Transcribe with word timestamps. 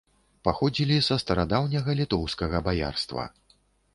Паходзілі 0.47 0.95
са 1.07 1.17
старадаўняга 1.23 1.95
літоўскага 2.01 2.61
баярства. 2.69 3.27